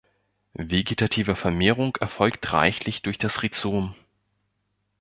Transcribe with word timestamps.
Vegetative 0.57 1.35
Vermehrung 1.35 1.95
erfolgt 1.97 2.51
reichlich 2.53 3.03
durch 3.03 3.19
das 3.19 3.43
Rhizom. 3.43 3.93